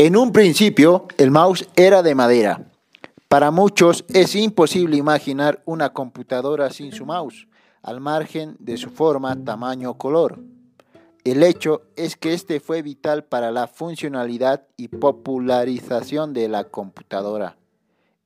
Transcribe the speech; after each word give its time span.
En 0.00 0.16
un 0.16 0.30
principio, 0.30 1.08
el 1.16 1.32
mouse 1.32 1.68
era 1.74 2.04
de 2.04 2.14
madera. 2.14 2.70
Para 3.26 3.50
muchos 3.50 4.04
es 4.06 4.36
imposible 4.36 4.96
imaginar 4.96 5.60
una 5.64 5.92
computadora 5.92 6.70
sin 6.70 6.92
su 6.92 7.04
mouse, 7.04 7.48
al 7.82 8.00
margen 8.00 8.54
de 8.60 8.76
su 8.76 8.90
forma, 8.90 9.44
tamaño 9.44 9.90
o 9.90 9.98
color. 9.98 10.38
El 11.24 11.42
hecho 11.42 11.82
es 11.96 12.14
que 12.14 12.32
este 12.32 12.60
fue 12.60 12.82
vital 12.82 13.24
para 13.24 13.50
la 13.50 13.66
funcionalidad 13.66 14.68
y 14.76 14.86
popularización 14.86 16.32
de 16.32 16.46
la 16.46 16.68
computadora. 16.68 17.56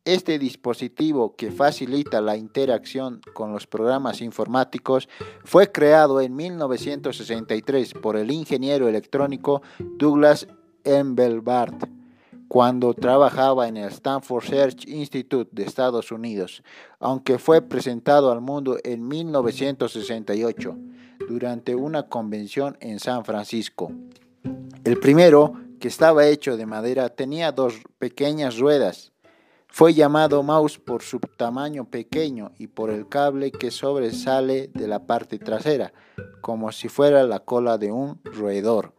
Este 0.04 0.38
dispositivo 0.38 1.36
que 1.36 1.50
facilita 1.50 2.20
la 2.20 2.36
interacción 2.36 3.22
con 3.32 3.54
los 3.54 3.66
programas 3.66 4.20
informáticos 4.20 5.08
fue 5.42 5.72
creado 5.72 6.20
en 6.20 6.36
1963 6.36 7.94
por 7.94 8.18
el 8.18 8.30
ingeniero 8.30 8.88
electrónico 8.88 9.62
Douglas 9.78 10.48
Engelbart 10.84 11.88
cuando 12.52 12.92
trabajaba 12.92 13.66
en 13.66 13.78
el 13.78 13.88
Stanford 13.88 14.44
Research 14.44 14.86
Institute 14.86 15.48
de 15.52 15.62
Estados 15.62 16.12
Unidos, 16.12 16.62
aunque 17.00 17.38
fue 17.38 17.62
presentado 17.62 18.30
al 18.30 18.42
mundo 18.42 18.76
en 18.84 19.08
1968 19.08 20.76
durante 21.30 21.74
una 21.74 22.10
convención 22.10 22.76
en 22.80 23.00
San 23.00 23.24
Francisco. 23.24 23.90
El 24.84 24.98
primero, 25.00 25.54
que 25.80 25.88
estaba 25.88 26.26
hecho 26.26 26.58
de 26.58 26.66
madera, 26.66 27.08
tenía 27.08 27.52
dos 27.52 27.74
pequeñas 27.98 28.58
ruedas. 28.58 29.12
Fue 29.68 29.94
llamado 29.94 30.42
mouse 30.42 30.78
por 30.78 31.00
su 31.00 31.20
tamaño 31.20 31.86
pequeño 31.86 32.52
y 32.58 32.66
por 32.66 32.90
el 32.90 33.08
cable 33.08 33.50
que 33.50 33.70
sobresale 33.70 34.68
de 34.74 34.88
la 34.88 35.06
parte 35.06 35.38
trasera, 35.38 35.94
como 36.42 36.70
si 36.70 36.90
fuera 36.90 37.24
la 37.24 37.38
cola 37.38 37.78
de 37.78 37.92
un 37.92 38.20
roedor. 38.24 38.92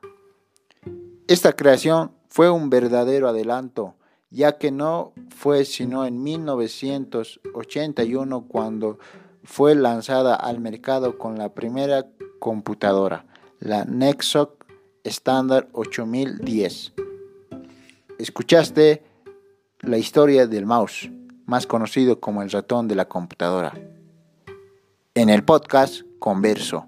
Esta 1.27 1.53
creación 1.53 2.11
fue 2.27 2.49
un 2.49 2.69
verdadero 2.69 3.29
adelanto, 3.29 3.95
ya 4.29 4.57
que 4.57 4.71
no 4.71 5.13
fue 5.29 5.63
sino 5.63 6.05
en 6.05 6.21
1981 6.21 8.45
cuando 8.47 8.99
fue 9.45 9.73
lanzada 9.73 10.35
al 10.35 10.59
mercado 10.59 11.17
con 11.17 11.37
la 11.37 11.53
primera 11.53 12.07
computadora, 12.39 13.25
la 13.59 13.85
Nexoc 13.85 14.65
Standard 15.05 15.69
8010. 15.71 16.91
Escuchaste 18.19 19.01
la 19.79 19.97
historia 19.97 20.45
del 20.45 20.65
mouse, 20.65 21.09
más 21.45 21.67
conocido 21.67 22.19
como 22.19 22.41
el 22.41 22.51
ratón 22.51 22.89
de 22.89 22.95
la 22.95 23.07
computadora. 23.07 23.71
En 25.15 25.29
el 25.29 25.45
podcast 25.45 26.01
Converso. 26.19 26.87